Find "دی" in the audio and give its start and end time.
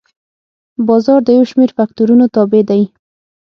2.69-2.83